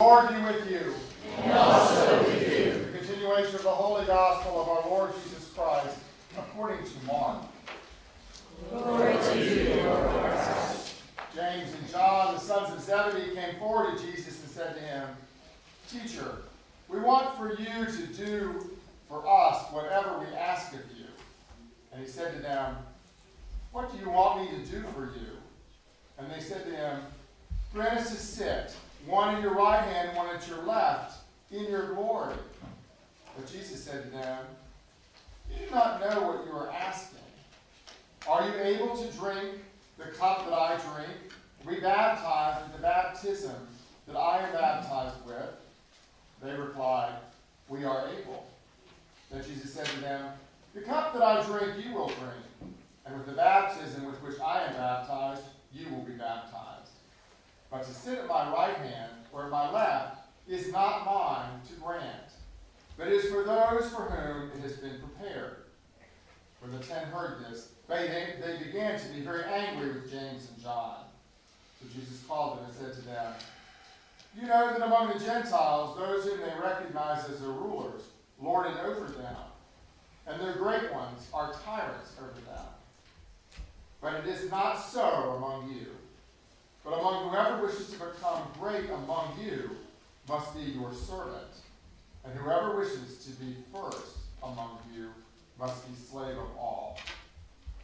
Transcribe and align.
Lord 0.00 0.30
be 0.30 0.34
with 0.40 0.70
you. 0.70 0.94
And 1.42 1.52
also 1.52 2.24
with 2.24 2.58
you. 2.58 2.72
The 2.90 2.98
continuation 2.98 3.56
of 3.56 3.62
the 3.64 3.68
Holy 3.68 4.06
Gospel 4.06 4.62
of 4.62 4.68
our 4.68 4.90
Lord 4.90 5.12
Jesus 5.22 5.50
Christ 5.54 5.98
according 6.38 6.86
to 6.86 7.06
Mark. 7.06 7.42
Glory 8.70 9.12
to 9.12 9.38
you, 9.38 9.74
Lord. 9.82 10.32
James 11.34 11.74
and 11.74 11.90
John, 11.90 12.34
the 12.34 12.40
sons 12.40 12.72
of 12.72 12.80
Zebedee, 12.80 13.34
came 13.34 13.56
forward 13.58 13.98
to 13.98 14.06
Jesus 14.06 14.40
and 14.40 14.50
said 14.50 14.74
to 14.74 14.80
him, 14.80 15.08
Teacher, 15.90 16.36
we 16.88 16.98
want 16.98 17.36
for 17.36 17.50
you 17.50 17.84
to 17.84 18.06
do 18.14 18.70
for 19.06 19.22
us 19.28 19.66
whatever 19.70 20.18
we 20.18 20.34
ask 20.34 20.72
of 20.72 20.80
you. 20.96 21.04
And 21.92 22.02
he 22.02 22.08
said 22.08 22.34
to 22.36 22.40
them, 22.40 22.74
What 23.70 23.92
do 23.92 23.98
you 23.98 24.08
want 24.08 24.40
me 24.40 24.48
to 24.58 24.70
do 24.70 24.82
for 24.94 25.12
you? 25.14 25.36
And 26.18 26.30
they 26.32 26.40
said 26.40 26.64
to 26.64 26.70
him, 26.70 27.00
Grant 27.74 28.00
us 28.00 28.10
to 28.10 28.16
sit, 28.16 28.74
one 29.06 29.36
in 29.36 29.42
your 29.42 29.54
right 29.54 29.82
hand 29.82 30.08
and 30.08 30.16
one 30.16 30.34
at 30.34 30.46
your 30.48 30.62
left, 30.62 31.18
in 31.50 31.64
your 31.64 31.94
glory. 31.94 32.34
But 33.36 33.50
Jesus 33.50 33.82
said 33.82 34.04
to 34.04 34.10
them, 34.10 34.44
You 35.50 35.66
do 35.66 35.74
not 35.74 36.00
know 36.00 36.22
what 36.22 36.46
you 36.46 36.52
are 36.52 36.70
asking. 36.70 37.18
Are 38.28 38.46
you 38.46 38.54
able 38.62 38.96
to 38.96 39.06
drink 39.12 39.62
the 39.98 40.04
cup 40.04 40.44
that 40.48 40.54
I 40.54 40.78
drink? 40.94 41.16
Be 41.66 41.80
baptized 41.80 42.64
with 42.64 42.76
the 42.76 42.82
baptism 42.82 43.54
that 44.06 44.16
I 44.16 44.46
am 44.46 44.52
baptized 44.52 45.16
with? 45.26 45.54
They 46.42 46.52
replied, 46.52 47.14
We 47.68 47.84
are 47.84 48.08
able. 48.18 48.46
Then 49.30 49.44
Jesus 49.44 49.72
said 49.72 49.86
to 49.86 50.00
them, 50.00 50.32
The 50.74 50.80
cup 50.80 51.12
that 51.12 51.22
I 51.22 51.44
drink, 51.44 51.84
you 51.84 51.94
will 51.94 52.08
drink, 52.08 52.74
and 53.06 53.16
with 53.16 53.26
the 53.26 53.32
baptism 53.32 54.04
with 54.06 54.16
which 54.22 54.40
I 54.40 54.64
am 54.64 54.74
baptized, 54.74 55.42
you 55.72 55.88
will 55.90 56.02
be 56.02 56.12
baptized. 56.12 56.79
But 57.70 57.84
to 57.84 57.92
sit 57.92 58.18
at 58.18 58.26
my 58.26 58.52
right 58.52 58.76
hand 58.76 59.12
or 59.32 59.44
at 59.44 59.50
my 59.50 59.70
left 59.70 60.26
is 60.48 60.72
not 60.72 61.06
mine 61.06 61.60
to 61.68 61.74
grant, 61.74 62.32
but 62.96 63.08
is 63.08 63.30
for 63.30 63.44
those 63.44 63.90
for 63.90 64.02
whom 64.02 64.50
it 64.50 64.62
has 64.62 64.76
been 64.76 64.98
prepared. 64.98 65.56
When 66.60 66.72
the 66.72 66.84
ten 66.84 67.04
heard 67.06 67.44
this, 67.44 67.72
they, 67.88 68.34
they 68.40 68.64
began 68.64 68.98
to 68.98 69.08
be 69.08 69.20
very 69.20 69.44
angry 69.44 69.92
with 69.92 70.10
James 70.10 70.48
and 70.52 70.62
John. 70.62 71.04
So 71.80 71.88
Jesus 71.94 72.22
called 72.28 72.58
them 72.58 72.66
and 72.66 72.74
said 72.74 72.94
to 72.94 73.08
them, 73.08 73.32
You 74.38 74.46
know 74.46 74.72
that 74.72 74.82
among 74.82 75.08
the 75.08 75.24
Gentiles, 75.24 75.96
those 75.96 76.24
whom 76.24 76.40
they 76.40 76.52
recognize 76.62 77.28
as 77.28 77.40
their 77.40 77.50
rulers 77.50 78.02
lord 78.40 78.66
it 78.66 78.76
over 78.84 79.06
them, 79.06 79.36
and 80.26 80.40
their 80.40 80.54
great 80.54 80.92
ones 80.92 81.28
are 81.32 81.54
tyrants 81.64 82.14
over 82.20 82.40
them. 82.46 82.66
But 84.00 84.14
it 84.14 84.26
is 84.26 84.50
not 84.50 84.74
so 84.74 85.36
among 85.36 85.70
you. 85.70 85.86
But 86.84 86.98
among 86.98 87.28
whoever 87.28 87.62
wishes 87.66 87.90
to 87.90 87.98
become 87.98 88.42
great 88.58 88.88
among 88.90 89.38
you 89.42 89.70
must 90.28 90.54
be 90.54 90.62
your 90.62 90.92
servant, 90.92 91.52
and 92.24 92.32
whoever 92.38 92.76
wishes 92.76 93.24
to 93.24 93.30
be 93.32 93.56
first 93.72 94.16
among 94.42 94.78
you 94.94 95.10
must 95.58 95.86
be 95.86 95.94
slave 95.94 96.38
of 96.38 96.56
all. 96.58 96.98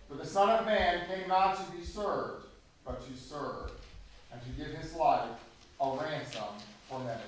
For 0.09 0.15
the 0.15 0.25
Son 0.27 0.49
of 0.51 0.67
Man 0.67 1.07
came 1.09 1.29
not 1.29 1.57
to 1.57 1.77
be 1.77 1.85
served, 1.85 2.47
but 2.85 3.07
to 3.07 3.17
serve, 3.19 3.73
and 4.33 4.41
to 4.43 4.49
give 4.51 4.75
his 4.79 4.95
life 4.95 5.29
a 5.81 5.99
ransom 6.01 6.55
for 6.89 6.99
many. 7.01 7.21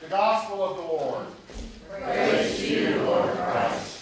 The 0.00 0.08
Gospel 0.08 0.62
of 0.62 0.76
the 0.76 0.82
Lord. 0.82 1.26
Praise 1.90 2.70
you, 2.70 3.02
Lord 3.02 3.30
Christ. 3.36 3.96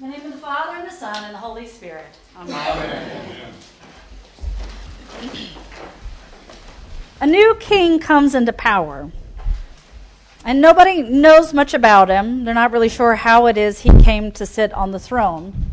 In 0.00 0.10
the 0.10 0.16
name 0.18 0.26
of 0.26 0.32
the 0.32 0.38
Father, 0.38 0.76
and 0.76 0.86
the 0.86 0.92
Son, 0.92 1.24
and 1.24 1.34
the 1.34 1.38
Holy 1.38 1.66
Spirit. 1.66 2.04
Amen. 2.36 2.54
Amen. 2.54 3.54
A 7.20 7.26
new 7.26 7.54
king 7.60 7.98
comes 7.98 8.34
into 8.34 8.52
power. 8.52 9.10
And 10.44 10.60
nobody 10.60 11.02
knows 11.02 11.54
much 11.54 11.72
about 11.72 12.10
him. 12.10 12.44
They're 12.44 12.52
not 12.52 12.70
really 12.70 12.90
sure 12.90 13.14
how 13.14 13.46
it 13.46 13.56
is 13.56 13.80
he 13.80 14.02
came 14.02 14.30
to 14.32 14.44
sit 14.44 14.72
on 14.74 14.90
the 14.90 14.98
throne. 14.98 15.72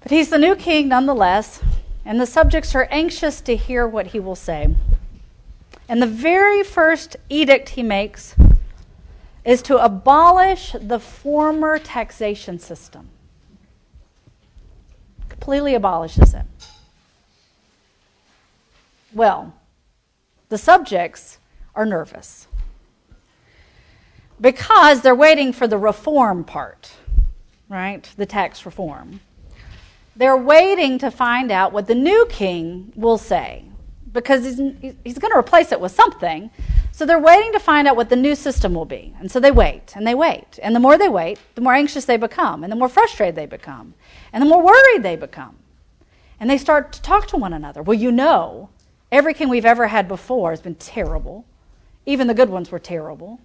But 0.00 0.10
he's 0.10 0.30
the 0.30 0.38
new 0.38 0.56
king 0.56 0.88
nonetheless, 0.88 1.60
and 2.06 2.18
the 2.18 2.26
subjects 2.26 2.74
are 2.74 2.88
anxious 2.90 3.42
to 3.42 3.54
hear 3.54 3.86
what 3.86 4.08
he 4.08 4.20
will 4.20 4.36
say. 4.36 4.74
And 5.90 6.00
the 6.00 6.06
very 6.06 6.62
first 6.62 7.16
edict 7.28 7.70
he 7.70 7.82
makes 7.82 8.34
is 9.44 9.60
to 9.62 9.76
abolish 9.76 10.74
the 10.80 10.98
former 10.98 11.78
taxation 11.78 12.58
system. 12.58 13.10
Completely 15.28 15.74
abolishes 15.74 16.32
it. 16.32 16.44
Well, 19.12 19.54
the 20.48 20.58
subjects 20.58 21.38
are 21.74 21.86
nervous 21.86 22.46
because 24.40 25.00
they're 25.00 25.14
waiting 25.14 25.52
for 25.52 25.66
the 25.66 25.78
reform 25.78 26.44
part, 26.44 26.92
right? 27.68 28.08
The 28.16 28.26
tax 28.26 28.64
reform. 28.64 29.20
They're 30.16 30.36
waiting 30.36 30.98
to 30.98 31.10
find 31.10 31.50
out 31.50 31.72
what 31.72 31.86
the 31.86 31.94
new 31.94 32.26
king 32.28 32.92
will 32.96 33.18
say 33.18 33.64
because 34.12 34.44
he's, 34.44 34.58
he's 35.04 35.18
going 35.18 35.32
to 35.32 35.38
replace 35.38 35.72
it 35.72 35.80
with 35.80 35.92
something. 35.92 36.50
So 36.92 37.06
they're 37.06 37.20
waiting 37.20 37.52
to 37.52 37.60
find 37.60 37.86
out 37.86 37.94
what 37.94 38.08
the 38.08 38.16
new 38.16 38.34
system 38.34 38.74
will 38.74 38.84
be. 38.84 39.14
And 39.20 39.30
so 39.30 39.38
they 39.38 39.52
wait 39.52 39.92
and 39.94 40.06
they 40.06 40.14
wait. 40.14 40.58
And 40.62 40.74
the 40.74 40.80
more 40.80 40.98
they 40.98 41.08
wait, 41.08 41.38
the 41.54 41.60
more 41.60 41.74
anxious 41.74 42.04
they 42.04 42.16
become, 42.16 42.64
and 42.64 42.72
the 42.72 42.76
more 42.76 42.88
frustrated 42.88 43.36
they 43.36 43.46
become, 43.46 43.94
and 44.32 44.42
the 44.42 44.48
more 44.48 44.62
worried 44.62 45.02
they 45.02 45.14
become. 45.14 45.56
And 46.40 46.50
they 46.50 46.58
start 46.58 46.92
to 46.92 47.02
talk 47.02 47.26
to 47.28 47.36
one 47.36 47.52
another. 47.52 47.82
Well, 47.82 47.98
you 47.98 48.10
know, 48.10 48.70
every 49.10 49.34
king 49.34 49.48
we've 49.48 49.64
ever 49.64 49.86
had 49.86 50.08
before 50.08 50.50
has 50.50 50.60
been 50.60 50.74
terrible. 50.74 51.44
Even 52.06 52.26
the 52.26 52.34
good 52.34 52.50
ones 52.50 52.70
were 52.70 52.78
terrible. 52.78 53.40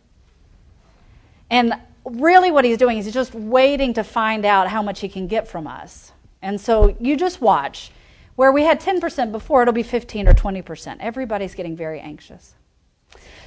And 1.50 1.74
really, 2.06 2.52
what 2.52 2.66
he's 2.66 2.78
doing 2.78 2.98
is 2.98 3.06
he's 3.06 3.14
just 3.14 3.34
waiting 3.36 3.94
to 3.94 4.04
find 4.04 4.46
out 4.46 4.68
how 4.68 4.82
much 4.82 5.00
he 5.02 5.10
can 5.10 5.28
get 5.28 5.48
from 5.48 5.68
us. 5.68 6.12
And 6.42 6.60
so 6.60 6.96
you 7.00 7.16
just 7.16 7.42
watch. 7.42 7.92
Where 8.36 8.52
we 8.52 8.64
had 8.64 8.82
10% 8.82 9.32
before, 9.32 9.62
it'll 9.62 9.74
be 9.74 9.84
15 9.84 10.28
or 10.28 10.34
20%. 10.34 10.98
Everybody's 11.00 11.54
getting 11.54 11.76
very 11.76 12.00
anxious. 12.00 12.56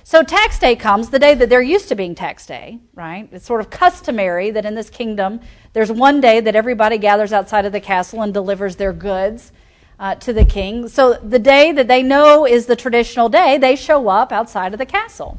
So 0.05 0.23
tax 0.23 0.61
day 0.61 0.77
comes, 0.77 1.11
the 1.11 1.19
day 1.19 1.35
that 1.35 1.49
they're 1.49 1.61
used 1.61 1.89
to 1.89 1.97
being 1.97 2.15
tax 2.15 2.47
day, 2.47 2.79
right? 2.95 3.29
It's 3.33 3.45
sort 3.45 3.61
of 3.61 3.71
customary 3.71 4.53
that 4.53 4.65
in 4.65 4.77
this 4.77 4.89
kingdom, 4.89 5.41
there's 5.73 5.91
one 5.91 6.21
day 6.21 6.39
that 6.39 6.55
everybody 6.55 6.99
gathers 6.99 7.33
outside 7.33 7.65
of 7.65 7.73
the 7.73 7.81
castle 7.81 8.23
and 8.23 8.33
delivers 8.33 8.77
their 8.77 8.93
goods 8.93 9.51
uh, 9.99 10.15
to 10.17 10.33
the 10.33 10.45
king. 10.45 10.89
So 10.89 11.15
the 11.15 11.39
day 11.39 11.73
that 11.73 11.89
they 11.89 12.03
know 12.03 12.47
is 12.47 12.67
the 12.67 12.77
traditional 12.77 13.29
day, 13.29 13.59
they 13.59 13.77
show 13.77 14.09
up 14.09 14.33
outside 14.33 14.73
of 14.73 14.79
the 14.79 14.87
castle, 14.87 15.39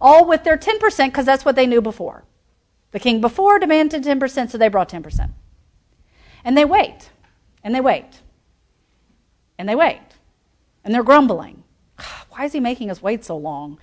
all 0.00 0.26
with 0.26 0.44
their 0.44 0.56
10% 0.56 1.06
because 1.06 1.26
that's 1.26 1.44
what 1.44 1.56
they 1.56 1.66
knew 1.66 1.80
before. 1.80 2.24
The 2.92 3.00
king 3.00 3.20
before 3.20 3.58
demanded 3.58 4.04
10%, 4.04 4.50
so 4.50 4.58
they 4.58 4.68
brought 4.68 4.90
10%. 4.90 5.30
And 6.44 6.56
they 6.56 6.64
wait, 6.64 7.10
and 7.62 7.74
they 7.74 7.80
wait, 7.80 8.20
and 9.58 9.68
they 9.68 9.74
wait, 9.74 10.00
and 10.84 10.94
they're 10.94 11.02
grumbling 11.02 11.62
why 12.30 12.44
is 12.44 12.52
he 12.52 12.60
making 12.60 12.90
us 12.90 13.02
wait 13.02 13.24
so 13.24 13.36
long? 13.36 13.78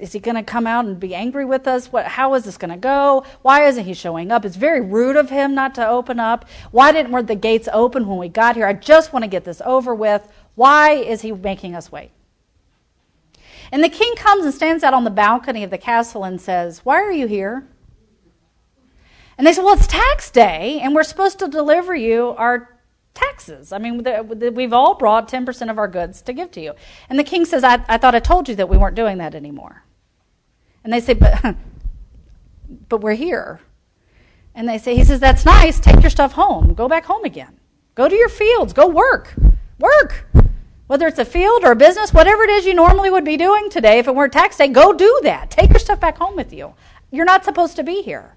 Is 0.00 0.12
he 0.12 0.20
going 0.20 0.36
to 0.36 0.42
come 0.42 0.66
out 0.66 0.84
and 0.84 0.98
be 0.98 1.14
angry 1.14 1.44
with 1.44 1.66
us? 1.66 1.92
What, 1.92 2.06
how 2.06 2.34
is 2.34 2.44
this 2.44 2.56
going 2.56 2.70
to 2.70 2.76
go? 2.76 3.24
Why 3.42 3.64
isn't 3.66 3.84
he 3.84 3.94
showing 3.94 4.30
up? 4.30 4.44
It's 4.44 4.56
very 4.56 4.80
rude 4.80 5.16
of 5.16 5.30
him 5.30 5.54
not 5.54 5.74
to 5.76 5.86
open 5.86 6.20
up. 6.20 6.46
Why 6.70 6.92
didn't 6.92 7.12
were 7.12 7.22
the 7.22 7.34
gates 7.34 7.68
open 7.72 8.06
when 8.06 8.18
we 8.18 8.28
got 8.28 8.56
here? 8.56 8.66
I 8.66 8.72
just 8.72 9.12
want 9.12 9.24
to 9.24 9.28
get 9.28 9.44
this 9.44 9.60
over 9.64 9.94
with. 9.94 10.28
Why 10.54 10.92
is 10.92 11.22
he 11.22 11.32
making 11.32 11.74
us 11.74 11.90
wait? 11.90 12.10
And 13.72 13.82
the 13.82 13.88
king 13.88 14.14
comes 14.16 14.44
and 14.44 14.54
stands 14.54 14.84
out 14.84 14.94
on 14.94 15.04
the 15.04 15.10
balcony 15.10 15.64
of 15.64 15.70
the 15.70 15.78
castle 15.78 16.24
and 16.24 16.40
says, 16.40 16.84
Why 16.84 16.96
are 16.96 17.12
you 17.12 17.26
here? 17.26 17.66
And 19.36 19.46
they 19.46 19.52
say, 19.52 19.62
Well, 19.62 19.74
it's 19.74 19.86
tax 19.86 20.30
day, 20.30 20.80
and 20.80 20.94
we're 20.94 21.02
supposed 21.02 21.40
to 21.40 21.48
deliver 21.48 21.94
you 21.94 22.28
our 22.38 22.73
taxes. 23.14 23.72
I 23.72 23.78
mean, 23.78 24.04
we've 24.54 24.72
all 24.72 24.94
brought 24.94 25.28
10% 25.28 25.70
of 25.70 25.78
our 25.78 25.88
goods 25.88 26.20
to 26.22 26.32
give 26.32 26.50
to 26.52 26.60
you. 26.60 26.74
And 27.08 27.18
the 27.18 27.24
king 27.24 27.44
says, 27.44 27.64
I, 27.64 27.84
I 27.88 27.98
thought 27.98 28.14
I 28.14 28.20
told 28.20 28.48
you 28.48 28.54
that 28.56 28.68
we 28.68 28.76
weren't 28.76 28.96
doing 28.96 29.18
that 29.18 29.34
anymore. 29.34 29.84
And 30.82 30.92
they 30.92 31.00
say, 31.00 31.14
but, 31.14 31.56
but 32.88 33.00
we're 33.00 33.14
here. 33.14 33.60
And 34.54 34.68
they 34.68 34.78
say, 34.78 34.94
he 34.94 35.04
says, 35.04 35.20
that's 35.20 35.44
nice. 35.44 35.80
Take 35.80 36.02
your 36.02 36.10
stuff 36.10 36.32
home. 36.32 36.74
Go 36.74 36.88
back 36.88 37.04
home 37.04 37.24
again. 37.24 37.58
Go 37.94 38.08
to 38.08 38.14
your 38.14 38.28
fields. 38.28 38.72
Go 38.72 38.86
work. 38.88 39.34
Work. 39.78 40.26
Whether 40.86 41.06
it's 41.06 41.18
a 41.18 41.24
field 41.24 41.64
or 41.64 41.72
a 41.72 41.76
business, 41.76 42.12
whatever 42.12 42.42
it 42.42 42.50
is 42.50 42.66
you 42.66 42.74
normally 42.74 43.10
would 43.10 43.24
be 43.24 43.36
doing 43.36 43.70
today, 43.70 43.98
if 43.98 44.06
it 44.06 44.14
weren't 44.14 44.32
tax 44.32 44.58
day, 44.58 44.68
go 44.68 44.92
do 44.92 45.20
that. 45.22 45.50
Take 45.50 45.70
your 45.70 45.78
stuff 45.78 45.98
back 45.98 46.18
home 46.18 46.36
with 46.36 46.52
you. 46.52 46.74
You're 47.10 47.24
not 47.24 47.44
supposed 47.44 47.76
to 47.76 47.82
be 47.82 48.02
here 48.02 48.34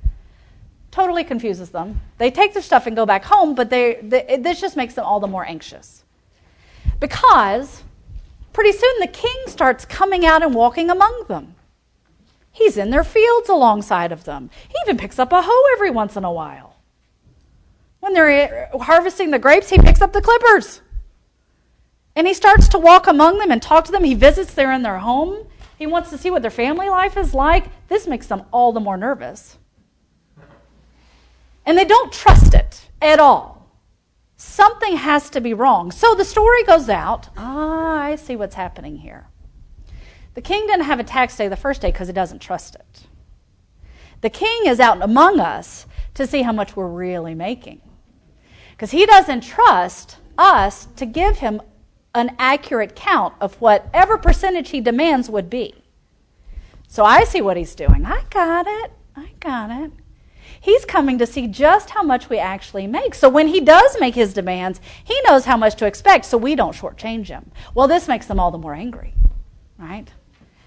totally 0.91 1.23
confuses 1.23 1.69
them. 1.69 2.01
They 2.17 2.31
take 2.31 2.53
their 2.53 2.61
stuff 2.61 2.87
and 2.87 2.95
go 2.95 3.05
back 3.05 3.23
home, 3.23 3.55
but 3.55 3.69
they, 3.69 3.99
they, 4.01 4.37
this 4.41 4.61
just 4.61 4.75
makes 4.75 4.93
them 4.93 5.05
all 5.05 5.19
the 5.19 5.27
more 5.27 5.45
anxious. 5.45 6.03
Because 6.99 7.83
pretty 8.53 8.71
soon 8.71 8.99
the 8.99 9.07
king 9.07 9.37
starts 9.47 9.85
coming 9.85 10.25
out 10.25 10.43
and 10.43 10.53
walking 10.53 10.89
among 10.89 11.25
them. 11.27 11.55
He's 12.51 12.77
in 12.77 12.89
their 12.89 13.03
fields 13.03 13.49
alongside 13.49 14.11
of 14.11 14.23
them. 14.23 14.49
He 14.67 14.75
even 14.85 14.97
picks 14.97 15.19
up 15.19 15.31
a 15.31 15.41
hoe 15.43 15.73
every 15.73 15.91
once 15.91 16.15
in 16.15 16.23
a 16.23 16.31
while. 16.31 16.75
When 17.99 18.13
they're 18.13 18.29
eh, 18.29 18.77
harvesting 18.79 19.29
the 19.29 19.39
grapes, 19.39 19.69
he 19.69 19.77
picks 19.77 20.01
up 20.01 20.13
the 20.13 20.21
clippers. 20.21 20.81
And 22.15 22.25
he 22.25 22.33
starts 22.33 22.67
to 22.69 22.79
walk 22.79 23.05
among 23.05 23.37
them 23.37 23.51
and 23.51 23.61
talk 23.61 23.85
to 23.85 23.91
them. 23.91 24.03
He 24.03 24.15
visits 24.15 24.55
there 24.55 24.71
in 24.71 24.81
their 24.81 24.97
home. 24.97 25.45
He 25.77 25.85
wants 25.85 26.09
to 26.09 26.17
see 26.17 26.31
what 26.31 26.41
their 26.41 26.49
family 26.49 26.89
life 26.89 27.15
is 27.15 27.35
like. 27.35 27.65
This 27.89 28.07
makes 28.07 28.25
them 28.25 28.43
all 28.51 28.71
the 28.71 28.79
more 28.79 28.97
nervous. 28.97 29.59
And 31.67 31.77
they 31.77 31.85
don't 31.85 32.13
trust 32.13 32.53
it 32.53 32.89
at 33.01 33.19
all. 33.19 33.69
Something 34.37 34.95
has 34.95 35.29
to 35.31 35.41
be 35.41 35.53
wrong. 35.53 35.91
So 35.91 36.15
the 36.15 36.23
story 36.23 36.63
goes 36.63 36.87
out. 36.87 37.27
Ah, 37.35 37.99
I 37.99 38.15
see 38.15 38.37
what's 38.37 38.55
happening 38.55 38.95
here. 38.95 39.27
The 40.33 40.41
king 40.41 40.65
didn't 40.65 40.85
have 40.85 41.01
a 41.01 41.03
tax 41.03 41.35
day 41.35 41.49
the 41.49 41.57
first 41.57 41.81
day 41.81 41.91
because 41.91 42.07
he 42.07 42.13
doesn't 42.13 42.39
trust 42.39 42.75
it. 42.75 43.07
The 44.21 44.29
king 44.29 44.65
is 44.65 44.79
out 44.79 45.01
among 45.01 45.41
us 45.41 45.85
to 46.13 46.25
see 46.25 46.41
how 46.41 46.53
much 46.53 46.75
we're 46.75 46.87
really 46.87 47.35
making. 47.35 47.81
Because 48.71 48.91
he 48.91 49.05
doesn't 49.05 49.41
trust 49.41 50.17
us 50.37 50.85
to 50.95 51.05
give 51.05 51.39
him 51.39 51.61
an 52.15 52.33
accurate 52.39 52.95
count 52.95 53.33
of 53.41 53.59
whatever 53.59 54.17
percentage 54.17 54.69
he 54.69 54.79
demands 54.79 55.29
would 55.29 55.49
be. 55.49 55.75
So 56.87 57.03
I 57.03 57.25
see 57.25 57.41
what 57.41 57.57
he's 57.57 57.75
doing. 57.75 58.05
I 58.05 58.23
got 58.29 58.65
it. 58.67 58.91
I 59.15 59.31
got 59.39 59.69
it. 59.69 59.91
He's 60.67 60.83
coming 60.83 61.17
to 61.19 61.25
see 61.25 61.47
just 61.47 61.91
how 61.91 62.03
much 62.03 62.29
we 62.29 62.39
actually 62.39 62.87
make. 62.87 63.15
So 63.15 63.29
when 63.29 63.47
he 63.47 63.61
does 63.61 63.95
make 64.01 64.15
his 64.15 64.33
demands, 64.33 64.81
he 65.01 65.17
knows 65.23 65.45
how 65.45 65.55
much 65.55 65.75
to 65.75 65.85
expect, 65.85 66.25
so 66.25 66.37
we 66.37 66.55
don't 66.55 66.75
shortchange 66.75 67.27
him. 67.27 67.51
Well, 67.73 67.87
this 67.87 68.09
makes 68.09 68.25
them 68.25 68.37
all 68.37 68.51
the 68.51 68.57
more 68.57 68.73
angry, 68.73 69.13
right? 69.77 70.11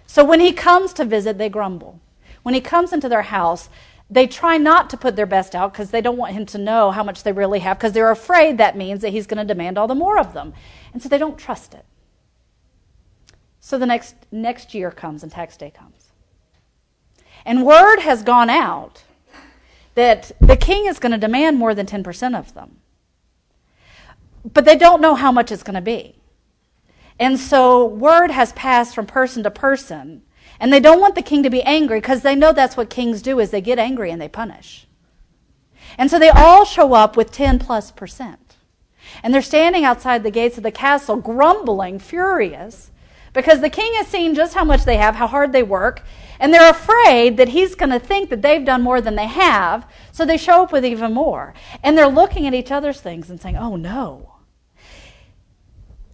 So 0.06 0.25
when 0.25 0.41
he 0.41 0.55
comes 0.55 0.94
to 0.94 1.05
visit, 1.05 1.37
they 1.37 1.50
grumble. 1.50 2.00
When 2.43 2.55
he 2.55 2.62
comes 2.62 2.94
into 2.94 3.11
their 3.11 3.20
house, 3.20 3.69
they 4.08 4.26
try 4.26 4.56
not 4.56 4.88
to 4.88 4.97
put 4.97 5.17
their 5.17 5.26
best 5.26 5.55
out 5.55 5.75
because 5.75 5.91
they 5.91 6.00
don't 6.00 6.17
want 6.17 6.32
him 6.32 6.47
to 6.47 6.56
know 6.56 6.93
how 6.93 7.02
much 7.05 7.23
they 7.23 7.32
really 7.32 7.58
have 7.58 7.76
because 7.76 7.93
they're 7.93 8.11
afraid 8.11 8.56
that 8.56 8.79
means 8.79 9.02
that 9.02 9.11
he's 9.11 9.26
going 9.26 9.47
to 9.47 9.55
demand 9.55 9.76
all 9.76 9.87
the 9.87 9.94
more 9.94 10.19
of 10.19 10.32
them. 10.32 10.55
And 10.94 11.02
so 11.02 11.11
they 11.11 11.19
don't 11.19 11.37
trust 11.37 11.75
it. 11.75 11.85
So 13.61 13.76
the 13.76 13.85
next, 13.85 14.14
next 14.32 14.73
year 14.73 14.91
comes 14.91 15.23
and 15.23 15.31
tax 15.31 15.58
day 15.58 15.70
comes. 15.70 16.08
And 17.44 17.67
word 17.67 17.99
has 17.99 18.23
gone 18.23 18.49
out 18.49 19.05
that 19.95 20.33
the 20.41 20.57
king 20.57 20.87
is 20.87 20.99
going 20.99 21.13
to 21.13 21.19
demand 21.19 21.59
more 21.59 21.75
than 21.75 21.87
10% 21.87 22.39
of 22.39 22.55
them. 22.55 22.77
But 24.45 24.65
they 24.65 24.77
don't 24.77 25.01
know 25.01 25.15
how 25.15 25.33
much 25.33 25.53
it's 25.53 25.63
going 25.63 25.75
to 25.75 25.81
be. 25.81 26.17
And 27.19 27.39
so 27.39 27.85
word 27.85 28.31
has 28.31 28.53
passed 28.53 28.95
from 28.95 29.07
person 29.07 29.43
to 29.43 29.51
person. 29.51 30.23
And 30.59 30.73
they 30.73 30.81
don't 30.81 31.01
want 31.01 31.15
the 31.15 31.23
king 31.23 31.43
to 31.43 31.51
be 31.51 31.63
angry 31.63 32.01
because 32.01 32.23
they 32.23 32.35
know 32.35 32.53
that's 32.53 32.77
what 32.77 32.91
kings 32.91 33.23
do 33.23 33.39
is 33.41 33.51
they 33.51 33.61
get 33.61 33.79
angry 33.79 34.11
and 34.11 34.21
they 34.21 34.29
punish. 34.29 34.87
And 35.99 36.11
so 36.11 36.19
they 36.19 36.29
all 36.29 36.65
show 36.65 36.95
up 36.95 37.17
with 37.17 37.33
10 37.33 37.59
plus 37.59 37.91
percent. 37.91 38.57
And 39.23 39.35
they're 39.35 39.43
standing 39.43 39.85
outside 39.85 40.23
the 40.23 40.31
gates 40.31 40.57
of 40.57 40.63
the 40.63 40.71
castle, 40.71 41.17
grumbling, 41.17 41.99
furious, 41.99 42.90
because 43.32 43.61
the 43.61 43.71
king 43.71 43.93
has 43.94 44.06
seen 44.06 44.35
just 44.35 44.55
how 44.55 44.65
much 44.65 44.85
they 44.85 44.97
have, 44.97 45.15
how 45.15 45.27
hard 45.27 45.53
they 45.53 45.62
work, 45.62 46.03
and 46.38 46.53
they're 46.53 46.71
afraid 46.71 47.37
that 47.37 47.49
he's 47.49 47.75
going 47.75 47.91
to 47.91 47.99
think 47.99 48.31
that 48.31 48.43
they've 48.43 48.65
done 48.65 48.82
more 48.82 49.00
than 49.00 49.15
they 49.15 49.27
have, 49.27 49.87
so 50.11 50.25
they 50.25 50.37
show 50.37 50.62
up 50.62 50.73
with 50.73 50.85
even 50.85 51.12
more. 51.12 51.55
And 51.82 51.97
they're 51.97 52.09
looking 52.09 52.47
at 52.47 52.55
each 52.55 52.73
other's 52.73 53.00
things 53.00 53.31
and 53.31 53.41
saying, 53.41 53.56
oh 53.56 53.77
no. 53.77 54.27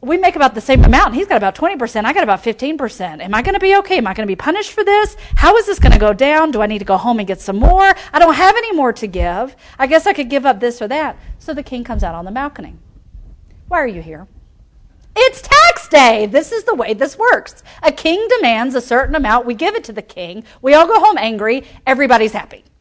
We 0.03 0.19
make 0.19 0.37
about 0.37 0.55
the 0.55 0.61
same 0.61 0.85
amount. 0.85 1.15
He's 1.15 1.27
got 1.27 1.37
about 1.37 1.57
20%. 1.57 2.05
I 2.05 2.13
got 2.13 2.23
about 2.23 2.43
15%. 2.43 3.21
Am 3.23 3.35
I 3.35 3.43
going 3.43 3.55
to 3.55 3.61
be 3.61 3.77
okay? 3.77 3.99
Am 3.99 4.07
I 4.07 4.15
going 4.15 4.27
to 4.27 4.31
be 4.31 4.37
punished 4.37 4.73
for 4.73 4.85
this? 4.85 5.17
How 5.35 5.57
is 5.57 5.67
this 5.67 5.79
going 5.79 5.93
to 5.93 5.99
go 5.99 6.13
down? 6.13 6.51
Do 6.51 6.61
I 6.61 6.67
need 6.67 6.79
to 6.81 6.85
go 6.85 6.97
home 6.97 7.19
and 7.19 7.27
get 7.27 7.41
some 7.41 7.59
more? 7.59 7.95
I 8.13 8.19
don't 8.19 8.35
have 8.35 8.55
any 8.57 8.73
more 8.73 8.93
to 8.93 9.07
give. 9.07 9.57
I 9.79 9.87
guess 9.87 10.07
I 10.07 10.13
could 10.13 10.29
give 10.29 10.47
up 10.47 10.61
this 10.61 10.83
or 10.83 10.89
that. 10.89 11.17
So 11.39 11.55
the 11.55 11.63
king 11.63 11.83
comes 11.83 12.05
out 12.05 12.15
on 12.15 12.25
the 12.25 12.31
balcony. 12.31 12.77
Why 13.69 13.79
are 13.79 13.89
you 13.89 14.03
here? 14.03 14.29
It's 15.17 15.41
tax 15.41 15.66
day. 15.89 16.27
This 16.27 16.53
is 16.53 16.65
the 16.65 16.75
way 16.75 16.95
this 16.95 17.19
works. 17.19 17.63
A 17.83 17.93
king 17.93 18.27
demands 18.37 18.75
a 18.75 18.81
certain 18.81 19.15
amount. 19.15 19.47
We 19.47 19.55
give 19.55 19.75
it 19.75 19.85
to 19.85 19.93
the 19.93 20.03
king. 20.03 20.45
We 20.63 20.75
all 20.75 20.87
go 20.87 20.99
home 21.01 21.19
angry. 21.19 21.65
Everybody's 21.87 22.33
happy. 22.33 22.65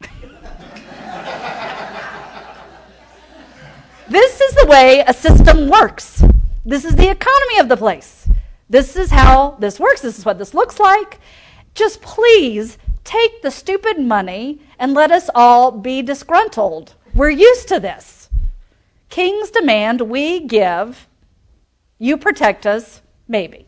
this 4.08 4.40
is 4.40 4.54
the 4.54 4.66
way 4.66 5.04
a 5.06 5.14
system 5.14 5.68
works. 5.68 6.22
This 6.64 6.84
is 6.84 6.96
the 6.96 7.10
economy 7.10 7.58
of 7.58 7.68
the 7.68 7.76
place. 7.76 8.28
This 8.68 8.96
is 8.96 9.10
how 9.10 9.56
this 9.60 9.78
works. 9.78 10.00
This 10.00 10.18
is 10.18 10.24
what 10.24 10.38
this 10.38 10.54
looks 10.54 10.80
like. 10.80 11.20
Just 11.74 12.00
please 12.02 12.78
take 13.04 13.40
the 13.42 13.50
stupid 13.50 14.00
money 14.00 14.60
and 14.78 14.92
let 14.92 15.12
us 15.12 15.30
all 15.34 15.70
be 15.70 16.02
disgruntled. 16.02 16.94
We're 17.14 17.30
used 17.30 17.68
to 17.68 17.78
this. 17.78 18.28
Kings 19.08 19.50
demand 19.50 20.00
we 20.02 20.40
give, 20.40 21.06
you 21.98 22.16
protect 22.16 22.66
us, 22.66 23.02
maybe. 23.26 23.66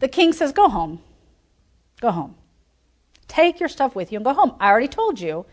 The 0.00 0.08
king 0.08 0.32
says, 0.32 0.52
Go 0.52 0.68
home. 0.68 1.00
Go 2.00 2.10
home. 2.10 2.34
Take 3.28 3.60
your 3.60 3.68
stuff 3.68 3.94
with 3.94 4.12
you 4.12 4.18
and 4.18 4.24
go 4.24 4.34
home. 4.34 4.54
I 4.60 4.68
already 4.68 4.88
told 4.88 5.20
you 5.20 5.46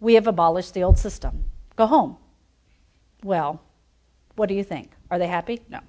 we 0.00 0.14
have 0.14 0.26
abolished 0.26 0.74
the 0.74 0.82
old 0.82 0.98
system. 0.98 1.44
Go 1.76 1.86
home. 1.86 2.16
Well, 3.22 3.60
what 4.36 4.48
do 4.48 4.54
you 4.54 4.64
think? 4.64 4.90
Are 5.10 5.18
they 5.18 5.28
happy? 5.28 5.60
No. 5.68 5.80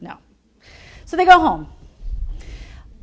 No. 0.00 0.16
So 1.04 1.16
they 1.16 1.24
go 1.24 1.38
home. 1.38 1.68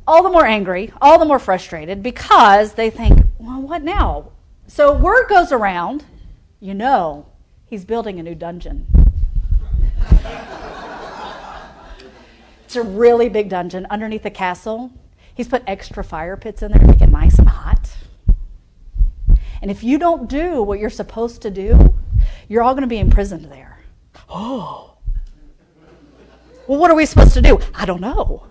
All 0.06 0.22
the 0.22 0.30
more 0.30 0.46
angry, 0.46 0.92
all 1.00 1.18
the 1.18 1.24
more 1.26 1.38
frustrated 1.38 2.02
because 2.02 2.72
they 2.72 2.90
think, 2.90 3.20
well, 3.38 3.60
what 3.60 3.82
now? 3.82 4.32
So 4.66 4.92
word 4.92 5.28
goes 5.28 5.52
around, 5.52 6.04
you 6.60 6.74
know, 6.74 7.26
He's 7.66 7.84
building 7.84 8.18
a 8.18 8.22
new 8.22 8.34
dungeon. 8.34 8.86
It's 12.68 12.76
a 12.76 12.82
really 12.82 13.30
big 13.30 13.48
dungeon 13.48 13.86
underneath 13.88 14.24
the 14.24 14.30
castle. 14.30 14.92
He's 15.34 15.48
put 15.48 15.62
extra 15.66 16.04
fire 16.04 16.36
pits 16.36 16.60
in 16.62 16.70
there 16.70 16.78
to 16.78 16.86
make 16.86 17.00
it 17.00 17.08
nice 17.08 17.38
and 17.38 17.48
hot. 17.48 17.96
And 19.62 19.70
if 19.70 19.82
you 19.82 19.98
don't 19.98 20.28
do 20.28 20.62
what 20.62 20.78
you're 20.78 20.90
supposed 20.90 21.40
to 21.40 21.50
do, 21.50 21.94
you're 22.46 22.62
all 22.62 22.74
going 22.74 22.82
to 22.82 22.86
be 22.86 22.98
imprisoned 22.98 23.50
there. 23.50 23.80
Oh. 24.28 24.84
Well, 26.66 26.78
what 26.78 26.90
are 26.90 26.94
we 26.94 27.06
supposed 27.06 27.32
to 27.32 27.40
do? 27.40 27.58
I 27.74 27.86
don't 27.86 28.02
know. 28.02 28.46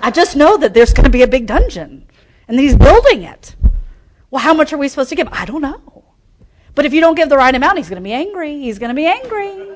I 0.00 0.12
just 0.12 0.36
know 0.36 0.56
that 0.58 0.72
there's 0.72 0.92
going 0.92 1.06
to 1.06 1.10
be 1.10 1.22
a 1.22 1.26
big 1.26 1.48
dungeon 1.48 2.06
and 2.46 2.56
he's 2.56 2.76
building 2.76 3.24
it. 3.24 3.56
Well, 4.30 4.40
how 4.40 4.54
much 4.54 4.72
are 4.72 4.78
we 4.78 4.86
supposed 4.86 5.08
to 5.08 5.16
give? 5.16 5.26
I 5.32 5.46
don't 5.46 5.60
know. 5.60 6.04
But 6.76 6.86
if 6.86 6.92
you 6.92 7.00
don't 7.00 7.16
give 7.16 7.28
the 7.28 7.36
right 7.36 7.52
amount, 7.52 7.78
he's 7.78 7.88
going 7.88 8.00
to 8.00 8.08
be 8.08 8.12
angry. 8.12 8.60
He's 8.60 8.78
going 8.78 8.90
to 8.90 8.94
be 8.94 9.06
angry. 9.06 9.69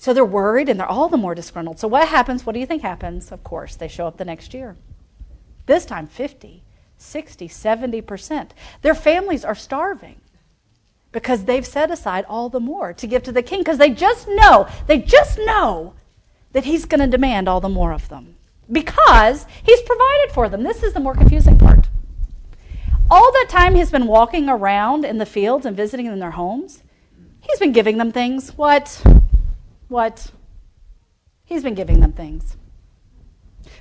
So 0.00 0.14
they're 0.14 0.24
worried 0.24 0.68
and 0.68 0.80
they're 0.80 0.88
all 0.88 1.08
the 1.08 1.16
more 1.16 1.34
disgruntled. 1.34 1.78
So 1.78 1.86
what 1.86 2.08
happens? 2.08 2.46
What 2.46 2.54
do 2.54 2.58
you 2.58 2.64
think 2.66 2.80
happens? 2.80 3.30
Of 3.30 3.44
course, 3.44 3.76
they 3.76 3.86
show 3.86 4.06
up 4.06 4.16
the 4.16 4.24
next 4.24 4.54
year. 4.54 4.76
This 5.66 5.84
time 5.84 6.06
50, 6.06 6.62
60, 6.96 7.48
70%. 7.48 8.50
Their 8.80 8.94
families 8.94 9.44
are 9.44 9.54
starving 9.54 10.20
because 11.12 11.44
they've 11.44 11.66
set 11.66 11.90
aside 11.90 12.24
all 12.28 12.48
the 12.48 12.58
more 12.58 12.92
to 12.94 13.06
give 13.06 13.22
to 13.24 13.32
the 13.32 13.42
king 13.42 13.60
because 13.60 13.78
they 13.78 13.90
just 13.90 14.26
know, 14.26 14.66
they 14.86 14.98
just 14.98 15.38
know 15.38 15.92
that 16.52 16.64
he's 16.64 16.86
going 16.86 17.00
to 17.00 17.06
demand 17.06 17.46
all 17.46 17.60
the 17.60 17.68
more 17.68 17.92
of 17.92 18.08
them 18.08 18.36
because 18.72 19.46
he's 19.62 19.82
provided 19.82 20.32
for 20.32 20.48
them. 20.48 20.62
This 20.62 20.82
is 20.82 20.94
the 20.94 21.00
more 21.00 21.14
confusing 21.14 21.58
part 21.58 21.88
all 23.10 23.32
that 23.32 23.46
time 23.48 23.74
he's 23.74 23.90
been 23.90 24.06
walking 24.06 24.48
around 24.48 25.04
in 25.04 25.18
the 25.18 25.26
fields 25.26 25.66
and 25.66 25.76
visiting 25.76 26.06
in 26.06 26.20
their 26.20 26.30
homes, 26.30 26.82
he's 27.40 27.58
been 27.58 27.72
giving 27.72 27.98
them 27.98 28.12
things. 28.12 28.56
What? 28.56 29.02
What? 29.90 30.30
He's 31.44 31.64
been 31.64 31.74
giving 31.74 31.98
them 31.98 32.12
things. 32.12 32.56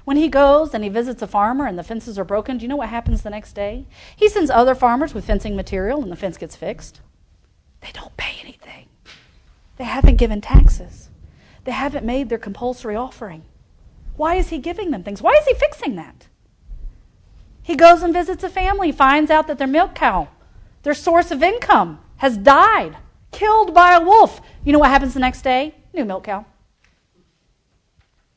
When 0.06 0.18
he 0.18 0.28
goes 0.28 0.74
and 0.74 0.84
he 0.84 0.90
visits 0.90 1.22
a 1.22 1.28
farmer 1.28 1.68
and 1.68 1.78
the 1.78 1.84
fences 1.84 2.18
are 2.18 2.24
broken, 2.24 2.58
do 2.58 2.64
you 2.64 2.68
know 2.68 2.76
what 2.76 2.90
happens 2.90 3.22
the 3.22 3.30
next 3.30 3.54
day? 3.54 3.86
He 4.16 4.28
sends 4.28 4.50
other 4.50 4.74
farmers 4.74 5.14
with 5.14 5.26
fencing 5.26 5.56
material 5.56 6.02
and 6.02 6.12
the 6.12 6.16
fence 6.16 6.36
gets 6.36 6.56
fixed. 6.56 7.02
They 7.82 7.92
don't 7.94 8.18
pay 8.18 8.40
anything. 8.42 8.88
They 9.78 9.84
haven't 9.84 10.16
given 10.16 10.42
taxes. 10.42 11.10
They 11.64 11.74
haven't 11.74 12.04
made 12.04 12.30
their 12.30 12.40
compulsory 12.40 12.96
offering. 12.96 13.44
Why 14.18 14.34
is 14.34 14.50
he 14.50 14.58
giving 14.58 14.90
them 14.90 15.04
things? 15.04 15.22
Why 15.22 15.34
is 15.34 15.46
he 15.46 15.54
fixing 15.54 15.96
that? 15.98 16.28
He 17.62 17.76
goes 17.76 18.02
and 18.02 18.12
visits 18.12 18.44
a 18.44 18.50
family, 18.50 18.92
finds 18.92 19.30
out 19.30 19.46
that 19.46 19.60
their 19.60 19.68
milk 19.68 19.94
cow, 19.94 20.30
their 20.82 20.96
source 20.96 21.30
of 21.30 21.44
income, 21.44 22.00
has 22.18 22.36
died, 22.36 22.98
killed 23.32 23.76
by 23.76 23.94
a 23.94 24.04
wolf. 24.04 24.42
You 24.66 24.74
know 24.74 24.80
what 24.80 24.90
happens 24.90 25.14
the 25.14 25.20
next 25.20 25.44
day? 25.44 25.76
New 25.94 26.06
milk 26.06 26.24
cow. 26.26 26.46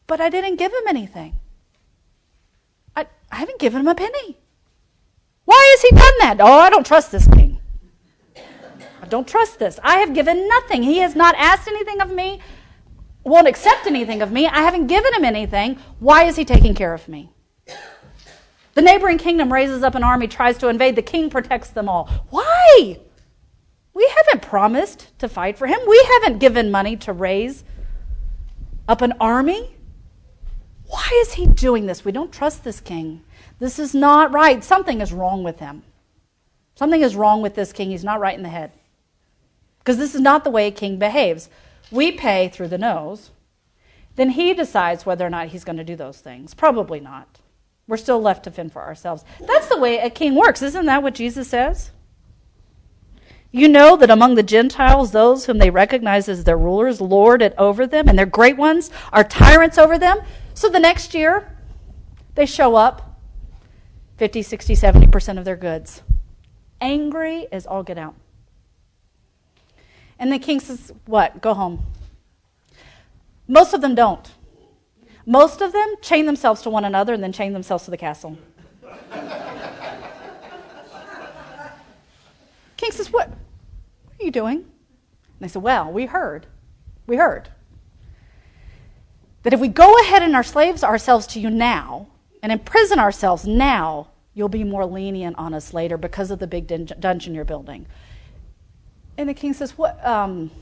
But 0.06 0.20
I 0.20 0.28
didn't 0.28 0.56
give 0.56 0.72
him 0.72 0.86
anything. 0.88 1.38
I, 2.96 3.06
I 3.30 3.36
haven't 3.36 3.58
given 3.58 3.80
him 3.80 3.88
a 3.88 3.94
penny. 3.94 4.36
Why 5.44 5.74
has 5.74 5.82
he 5.82 5.90
done 5.90 6.14
that? 6.20 6.36
Oh, 6.40 6.58
I 6.58 6.70
don't 6.70 6.86
trust 6.86 7.12
this 7.12 7.26
king. 7.26 7.58
I 8.36 9.06
don't 9.08 9.26
trust 9.26 9.58
this. 9.58 9.78
I 9.82 9.98
have 9.98 10.14
given 10.14 10.48
nothing. 10.48 10.82
He 10.82 10.98
has 10.98 11.16
not 11.16 11.34
asked 11.36 11.68
anything 11.68 12.00
of 12.00 12.10
me. 12.10 12.40
won't 13.24 13.48
accept 13.48 13.86
anything 13.86 14.22
of 14.22 14.32
me. 14.32 14.46
I 14.46 14.62
haven't 14.62 14.86
given 14.86 15.14
him 15.14 15.24
anything. 15.24 15.78
Why 15.98 16.24
is 16.24 16.36
he 16.36 16.44
taking 16.44 16.74
care 16.74 16.94
of 16.94 17.08
me? 17.08 17.32
The 18.74 18.82
neighboring 18.82 19.18
kingdom 19.18 19.52
raises 19.52 19.82
up 19.82 19.94
an 19.94 20.02
army, 20.02 20.28
tries 20.28 20.56
to 20.58 20.68
invade. 20.68 20.96
The 20.96 21.02
king 21.02 21.28
protects 21.28 21.70
them 21.70 21.88
all. 21.88 22.08
Why? 22.30 22.98
We 24.02 24.12
haven't 24.16 24.42
promised 24.42 25.16
to 25.20 25.28
fight 25.28 25.56
for 25.56 25.68
him. 25.68 25.78
We 25.86 26.04
haven't 26.14 26.40
given 26.40 26.72
money 26.72 26.96
to 26.96 27.12
raise 27.12 27.62
up 28.88 29.00
an 29.00 29.12
army. 29.20 29.76
Why 30.86 31.08
is 31.20 31.34
he 31.34 31.46
doing 31.46 31.86
this? 31.86 32.04
We 32.04 32.10
don't 32.10 32.32
trust 32.32 32.64
this 32.64 32.80
king. 32.80 33.22
This 33.60 33.78
is 33.78 33.94
not 33.94 34.32
right. 34.32 34.64
Something 34.64 35.00
is 35.00 35.12
wrong 35.12 35.44
with 35.44 35.60
him. 35.60 35.84
Something 36.74 37.00
is 37.00 37.14
wrong 37.14 37.42
with 37.42 37.54
this 37.54 37.72
king. 37.72 37.90
He's 37.90 38.02
not 38.02 38.18
right 38.18 38.36
in 38.36 38.42
the 38.42 38.48
head. 38.48 38.72
Because 39.78 39.98
this 39.98 40.16
is 40.16 40.20
not 40.20 40.42
the 40.42 40.50
way 40.50 40.66
a 40.66 40.72
king 40.72 40.98
behaves. 40.98 41.48
We 41.92 42.10
pay 42.10 42.48
through 42.48 42.68
the 42.68 42.78
nose. 42.78 43.30
Then 44.16 44.30
he 44.30 44.52
decides 44.52 45.06
whether 45.06 45.24
or 45.24 45.30
not 45.30 45.50
he's 45.50 45.62
going 45.62 45.78
to 45.78 45.84
do 45.84 45.94
those 45.94 46.18
things. 46.18 46.54
Probably 46.54 46.98
not. 46.98 47.38
We're 47.86 47.98
still 47.98 48.20
left 48.20 48.42
to 48.44 48.50
fend 48.50 48.72
for 48.72 48.82
ourselves. 48.82 49.24
That's 49.46 49.68
the 49.68 49.78
way 49.78 49.98
a 49.98 50.10
king 50.10 50.34
works. 50.34 50.60
Isn't 50.60 50.86
that 50.86 51.04
what 51.04 51.14
Jesus 51.14 51.46
says? 51.46 51.92
You 53.54 53.68
know 53.68 53.98
that 53.98 54.10
among 54.10 54.34
the 54.34 54.42
Gentiles, 54.42 55.12
those 55.12 55.44
whom 55.44 55.58
they 55.58 55.68
recognize 55.68 56.26
as 56.26 56.44
their 56.44 56.56
rulers 56.56 57.02
lord 57.02 57.42
it 57.42 57.54
over 57.58 57.86
them, 57.86 58.08
and 58.08 58.18
their 58.18 58.24
great 58.24 58.56
ones 58.56 58.90
are 59.12 59.22
tyrants 59.22 59.76
over 59.76 59.98
them. 59.98 60.20
So 60.54 60.70
the 60.70 60.80
next 60.80 61.12
year, 61.12 61.54
they 62.34 62.46
show 62.46 62.76
up 62.76 63.20
50, 64.16 64.40
60, 64.40 64.74
70% 64.74 65.38
of 65.38 65.44
their 65.44 65.56
goods. 65.56 66.02
Angry 66.80 67.46
as 67.52 67.66
all 67.66 67.82
get 67.82 67.98
out. 67.98 68.14
And 70.18 70.32
the 70.32 70.38
king 70.38 70.58
says, 70.58 70.90
What? 71.04 71.42
Go 71.42 71.52
home. 71.52 71.84
Most 73.46 73.74
of 73.74 73.82
them 73.82 73.94
don't. 73.94 74.32
Most 75.26 75.60
of 75.60 75.72
them 75.72 75.94
chain 76.00 76.24
themselves 76.24 76.62
to 76.62 76.70
one 76.70 76.86
another 76.86 77.12
and 77.12 77.22
then 77.22 77.32
chain 77.32 77.52
themselves 77.52 77.84
to 77.84 77.90
the 77.90 77.98
castle. 77.98 78.38
king 82.76 82.90
says, 82.92 83.12
What? 83.12 83.30
Are 84.22 84.24
you 84.24 84.30
doing? 84.30 84.58
And 84.58 85.40
they 85.40 85.48
said, 85.48 85.62
Well, 85.62 85.90
we 85.90 86.06
heard. 86.06 86.46
We 87.08 87.16
heard 87.16 87.48
that 89.42 89.52
if 89.52 89.58
we 89.58 89.66
go 89.66 89.98
ahead 90.02 90.22
and 90.22 90.36
our 90.36 90.44
slaves 90.44 90.84
ourselves 90.84 91.26
to 91.26 91.40
you 91.40 91.50
now 91.50 92.06
and 92.40 92.52
imprison 92.52 93.00
ourselves 93.00 93.44
now, 93.44 94.06
you'll 94.34 94.48
be 94.48 94.62
more 94.62 94.86
lenient 94.86 95.36
on 95.36 95.52
us 95.52 95.74
later 95.74 95.98
because 95.98 96.30
of 96.30 96.38
the 96.38 96.46
big 96.46 96.68
dungeon 97.00 97.34
you're 97.34 97.44
building. 97.44 97.86
And 99.18 99.28
the 99.28 99.34
king 99.34 99.54
says, 99.54 99.76
What, 99.76 100.04
um, 100.06 100.52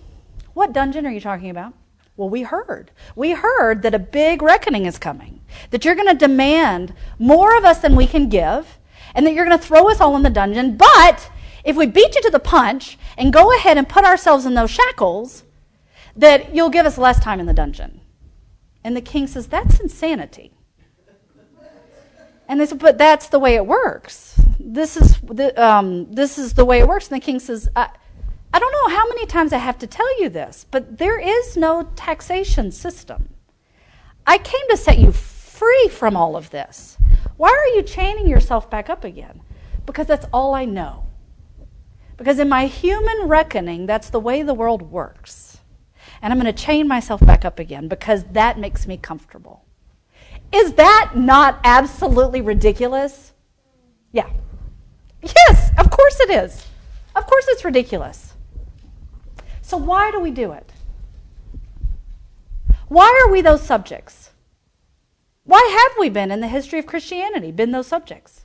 what 0.55 0.73
dungeon 0.73 1.07
are 1.07 1.13
you 1.13 1.21
talking 1.21 1.51
about? 1.51 1.75
Well, 2.17 2.31
we 2.31 2.43
heard. 2.43 2.91
We 3.15 3.33
heard 3.33 3.83
that 3.83 3.95
a 3.95 3.99
big 3.99 4.41
reckoning 4.41 4.87
is 4.87 4.99
coming, 4.99 5.43
that 5.71 5.85
you're 5.85 5.95
going 5.95 6.09
to 6.09 6.15
demand 6.15 6.95
more 7.19 7.59
of 7.59 7.67
us 7.67 7.81
than 7.81 7.95
we 7.95 8.07
can 8.07 8.31
give, 8.31 8.79
and 9.15 9.27
that 9.27 9.35
you're 9.35 9.45
going 9.45 9.59
to 9.59 9.63
throw 9.63 9.91
us 9.91 10.01
all 10.01 10.17
in 10.17 10.23
the 10.23 10.31
dungeon. 10.31 10.79
But 10.79 11.31
if 11.65 11.77
we 11.77 11.87
beat 11.87 12.15
you 12.15 12.23
to 12.23 12.31
the 12.31 12.41
punch 12.41 12.99
and 13.17 13.33
go 13.33 13.55
ahead 13.55 13.79
and 13.79 13.89
put 13.89 14.05
ourselves 14.05 14.47
in 14.47 14.55
those 14.55 14.71
shackles, 14.71 15.45
that 16.17 16.55
you'll 16.55 16.71
give 16.71 16.87
us 16.87 16.99
less 16.99 17.21
time 17.21 17.41
in 17.41 17.47
the 17.47 17.55
dungeon. 17.55 18.01
And 18.83 18.97
the 18.97 19.01
king 19.01 19.27
says, 19.27 19.47
That's 19.47 19.81
insanity. 19.81 20.53
And 22.49 22.61
they 22.61 22.67
said, 22.67 22.79
But 22.79 22.99
that's 22.99 23.29
the 23.29 23.39
way 23.39 23.55
it 23.55 23.67
works. 23.67 24.41
This 24.59 24.97
is 24.97 25.19
the, 25.21 25.53
um, 25.63 26.13
this 26.13 26.39
is 26.39 26.55
the 26.55 26.65
way 26.65 26.81
it 26.81 26.89
works. 26.89 27.09
And 27.09 27.21
the 27.21 27.25
king 27.25 27.39
says, 27.39 27.69
I, 27.77 27.89
I 28.53 28.59
don't 28.59 28.73
know 28.73 28.97
how 28.97 29.07
many 29.09 29.27
times 29.27 29.53
I 29.53 29.59
have 29.59 29.79
to 29.79 29.87
tell 29.87 30.21
you 30.21 30.29
this, 30.29 30.67
but 30.71 30.99
there 30.99 31.19
is 31.19 31.57
no 31.57 31.89
taxation 31.95 32.73
system. 32.73 33.29
I 34.27 34.39
came 34.39 34.69
to 34.71 34.77
set 34.77 34.99
you 34.99 35.13
free 35.13 35.89
from 35.89 36.17
all 36.17 36.37
of 36.37 36.51
this. 36.51 36.99
Why 37.37 37.51
are 37.51 37.77
you 37.77 37.83
chaining 37.83 38.27
yourself 38.27 38.69
back 38.71 38.91
up 38.91 39.05
again? 39.05 39.41
Because 39.87 40.07
that's 40.07 40.27
all 40.33 40.55
I 40.55 40.65
know. 40.65 41.07
Because 42.21 42.39
in 42.39 42.51
my 42.51 42.67
human 42.67 43.29
reckoning, 43.29 43.87
that's 43.87 44.11
the 44.11 44.21
way 44.21 44.43
the 44.43 44.53
world 44.53 44.83
works. 44.83 45.57
And 46.21 46.31
I'm 46.31 46.39
going 46.39 46.55
to 46.55 46.63
chain 46.63 46.87
myself 46.87 47.25
back 47.25 47.47
up 47.47 47.59
again 47.59 47.89
because 47.89 48.25
that 48.33 48.59
makes 48.59 48.87
me 48.87 48.99
comfortable. 48.99 49.65
Is 50.53 50.75
that 50.75 51.13
not 51.15 51.61
absolutely 51.65 52.43
ridiculous? 52.43 53.33
Yeah. 54.13 54.29
Yes, 55.23 55.71
of 55.79 55.91
course 55.91 56.21
it 56.21 56.29
is. 56.29 56.67
Of 57.17 57.27
course 57.27 57.47
it's 57.49 57.65
ridiculous. 57.65 58.35
So, 59.63 59.79
why 59.79 60.11
do 60.11 60.21
we 60.21 60.31
do 60.31 60.53
it? 60.53 60.71
Why 62.89 63.25
are 63.25 63.33
we 63.33 63.41
those 63.41 63.63
subjects? 63.63 64.29
Why 65.45 65.89
have 65.89 65.99
we 65.99 66.11
been 66.11 66.31
in 66.31 66.41
the 66.41 66.49
history 66.49 66.81
of 66.81 66.85
Christianity, 66.85 67.51
been 67.51 67.71
those 67.71 67.87
subjects? 67.87 68.45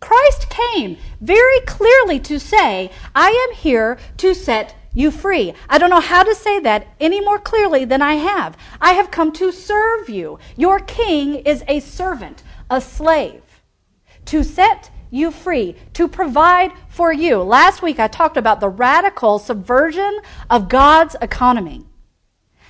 Christ 0.00 0.48
came 0.48 0.96
very 1.20 1.60
clearly 1.60 2.20
to 2.20 2.38
say, 2.38 2.90
I 3.14 3.48
am 3.48 3.56
here 3.56 3.98
to 4.18 4.34
set 4.34 4.74
you 4.94 5.10
free. 5.10 5.54
I 5.68 5.78
don't 5.78 5.90
know 5.90 6.00
how 6.00 6.22
to 6.22 6.34
say 6.34 6.60
that 6.60 6.86
any 7.00 7.20
more 7.20 7.38
clearly 7.38 7.84
than 7.84 8.02
I 8.02 8.14
have. 8.14 8.56
I 8.80 8.92
have 8.92 9.10
come 9.10 9.32
to 9.32 9.52
serve 9.52 10.08
you. 10.08 10.38
Your 10.56 10.80
king 10.80 11.36
is 11.36 11.62
a 11.68 11.80
servant, 11.80 12.42
a 12.70 12.80
slave. 12.80 13.42
To 14.26 14.42
set 14.42 14.90
you 15.10 15.30
free, 15.30 15.76
to 15.94 16.06
provide 16.06 16.72
for 16.88 17.12
you. 17.12 17.38
Last 17.38 17.82
week 17.82 17.98
I 17.98 18.08
talked 18.08 18.36
about 18.36 18.60
the 18.60 18.68
radical 18.68 19.38
subversion 19.38 20.20
of 20.50 20.68
God's 20.68 21.16
economy 21.22 21.84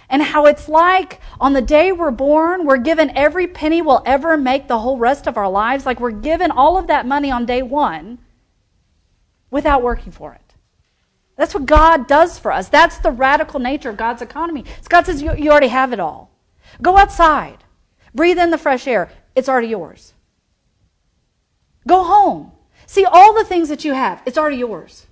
and 0.09 0.23
how 0.23 0.47
it's 0.47 0.69
like 0.69 1.21
on 1.41 1.53
the 1.53 1.63
day 1.63 1.93
we're 1.93 2.11
born, 2.11 2.65
we're 2.65 2.79
given 2.79 3.17
every 3.17 3.47
penny 3.47 3.83
we'll 3.83 4.03
ever 4.07 4.37
make 4.37 4.69
the 4.69 4.79
whole 4.79 4.97
rest 4.97 5.27
of 5.27 5.37
our 5.37 5.51
lives. 5.51 5.85
Like 5.85 6.01
we're 6.01 6.11
given 6.11 6.51
all 6.51 6.79
of 6.79 6.87
that 6.87 7.07
money 7.07 7.31
on 7.31 7.47
day 7.47 7.63
one 7.63 8.19
without 9.51 9.83
working 9.83 10.13
for 10.13 10.33
it. 10.33 10.55
That's 11.37 11.55
what 11.55 11.67
God 11.67 12.09
does 12.09 12.39
for 12.39 12.51
us. 12.51 12.69
That's 12.69 12.99
the 12.99 13.13
radical 13.13 13.61
nature 13.61 13.91
of 13.91 13.97
God's 13.97 14.23
economy. 14.23 14.65
God 14.89 15.07
says, 15.07 15.23
you, 15.23 15.35
you 15.37 15.51
already 15.51 15.69
have 15.69 15.93
it 15.93 16.01
all. 16.01 16.31
Go 16.83 16.97
outside, 16.97 17.59
breathe 18.15 18.39
in 18.39 18.51
the 18.51 18.59
fresh 18.59 18.87
air. 18.87 19.11
It's 19.35 19.49
already 19.49 19.69
yours. 19.69 20.15
Go 21.87 22.03
home. 22.03 22.53
See 22.87 23.05
all 23.05 23.35
the 23.35 23.45
things 23.45 23.69
that 23.69 23.85
you 23.85 23.93
have. 23.93 24.21
It's 24.27 24.37
already 24.37 24.57
yours. 24.57 25.07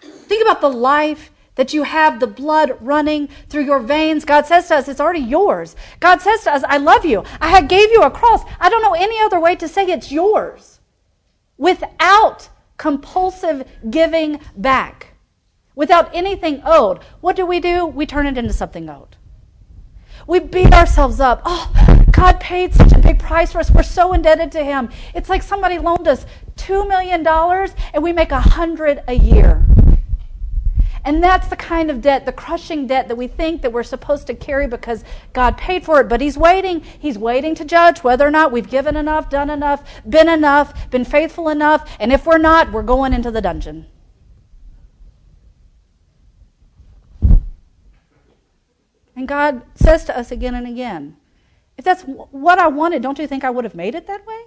Think 0.00 0.42
about 0.42 0.60
the 0.60 0.70
life 0.70 1.30
that 1.62 1.72
you 1.72 1.84
have, 1.84 2.18
the 2.18 2.26
blood 2.26 2.76
running 2.80 3.28
through 3.48 3.62
your 3.62 3.78
veins. 3.78 4.24
God 4.24 4.46
says 4.46 4.66
to 4.66 4.74
us, 4.74 4.88
it's 4.88 4.98
already 4.98 5.20
yours. 5.20 5.76
God 6.00 6.20
says 6.20 6.42
to 6.42 6.52
us, 6.52 6.64
I 6.66 6.78
love 6.78 7.04
you. 7.04 7.22
I 7.40 7.62
gave 7.62 7.92
you 7.92 8.02
a 8.02 8.10
cross. 8.10 8.42
I 8.58 8.68
don't 8.68 8.82
know 8.82 8.94
any 8.94 9.20
other 9.20 9.38
way 9.38 9.54
to 9.54 9.68
say 9.68 9.84
it's 9.84 10.10
yours 10.10 10.80
without 11.56 12.48
compulsive 12.78 13.64
giving 13.88 14.40
back, 14.56 15.14
without 15.76 16.12
anything 16.12 16.62
owed. 16.64 16.98
What 17.20 17.36
do 17.36 17.46
we 17.46 17.60
do? 17.60 17.86
We 17.86 18.06
turn 18.06 18.26
it 18.26 18.36
into 18.36 18.52
something 18.52 18.90
owed. 18.90 19.16
We 20.26 20.40
beat 20.40 20.74
ourselves 20.74 21.20
up. 21.20 21.42
Oh, 21.44 21.72
God 22.10 22.40
paid 22.40 22.74
such 22.74 22.90
a 22.90 22.98
big 22.98 23.20
price 23.20 23.52
for 23.52 23.60
us. 23.60 23.70
We're 23.70 23.84
so 23.84 24.14
indebted 24.14 24.50
to 24.52 24.64
Him. 24.64 24.90
It's 25.14 25.28
like 25.28 25.44
somebody 25.44 25.78
loaned 25.78 26.08
us 26.08 26.26
$2 26.56 26.88
million 26.88 27.24
and 27.94 28.02
we 28.02 28.12
make 28.12 28.32
a 28.32 28.40
hundred 28.40 29.04
a 29.06 29.14
year. 29.14 29.64
And 31.04 31.22
that's 31.22 31.48
the 31.48 31.56
kind 31.56 31.90
of 31.90 32.00
debt, 32.00 32.26
the 32.26 32.32
crushing 32.32 32.86
debt 32.86 33.08
that 33.08 33.16
we 33.16 33.26
think 33.26 33.62
that 33.62 33.72
we're 33.72 33.82
supposed 33.82 34.28
to 34.28 34.34
carry 34.34 34.68
because 34.68 35.02
God 35.32 35.58
paid 35.58 35.84
for 35.84 36.00
it. 36.00 36.08
But 36.08 36.20
He's 36.20 36.38
waiting. 36.38 36.80
He's 36.80 37.18
waiting 37.18 37.54
to 37.56 37.64
judge 37.64 38.04
whether 38.04 38.26
or 38.26 38.30
not 38.30 38.52
we've 38.52 38.70
given 38.70 38.96
enough, 38.96 39.28
done 39.28 39.50
enough, 39.50 39.82
been 40.08 40.28
enough, 40.28 40.90
been 40.90 41.04
faithful 41.04 41.48
enough. 41.48 41.90
And 41.98 42.12
if 42.12 42.24
we're 42.24 42.38
not, 42.38 42.70
we're 42.70 42.82
going 42.82 43.12
into 43.12 43.32
the 43.32 43.40
dungeon. 43.40 43.86
And 49.16 49.26
God 49.26 49.62
says 49.74 50.04
to 50.04 50.16
us 50.16 50.30
again 50.30 50.54
and 50.54 50.66
again, 50.66 51.16
if 51.76 51.84
that's 51.84 52.02
what 52.02 52.58
I 52.58 52.68
wanted, 52.68 53.02
don't 53.02 53.18
you 53.18 53.26
think 53.26 53.44
I 53.44 53.50
would 53.50 53.64
have 53.64 53.74
made 53.74 53.94
it 53.94 54.06
that 54.06 54.26
way? 54.26 54.42